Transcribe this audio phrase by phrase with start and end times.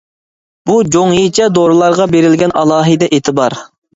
[0.69, 3.59] بۇ جۇڭيىچە دورىلارغا بېرىلگەن ئالاھىدە ئېتىبار.